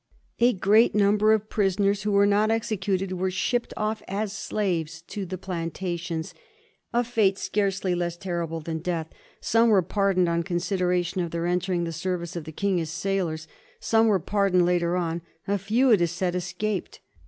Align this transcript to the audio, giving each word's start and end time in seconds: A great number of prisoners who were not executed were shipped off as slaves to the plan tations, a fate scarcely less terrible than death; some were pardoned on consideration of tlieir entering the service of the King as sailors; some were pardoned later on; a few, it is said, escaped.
A 0.39 0.53
great 0.53 0.95
number 0.95 1.31
of 1.31 1.47
prisoners 1.47 2.01
who 2.01 2.11
were 2.11 2.25
not 2.25 2.49
executed 2.49 3.11
were 3.11 3.29
shipped 3.29 3.71
off 3.77 4.01
as 4.07 4.33
slaves 4.33 5.03
to 5.03 5.27
the 5.27 5.37
plan 5.37 5.69
tations, 5.69 6.33
a 6.91 7.03
fate 7.03 7.37
scarcely 7.37 7.93
less 7.93 8.17
terrible 8.17 8.61
than 8.61 8.79
death; 8.79 9.09
some 9.41 9.69
were 9.69 9.83
pardoned 9.83 10.27
on 10.27 10.41
consideration 10.41 11.21
of 11.21 11.29
tlieir 11.29 11.47
entering 11.47 11.83
the 11.83 11.93
service 11.93 12.35
of 12.35 12.45
the 12.45 12.51
King 12.51 12.81
as 12.81 12.89
sailors; 12.89 13.47
some 13.79 14.07
were 14.07 14.17
pardoned 14.19 14.65
later 14.65 14.97
on; 14.97 15.21
a 15.47 15.59
few, 15.59 15.91
it 15.91 16.01
is 16.01 16.09
said, 16.09 16.33
escaped. 16.33 16.99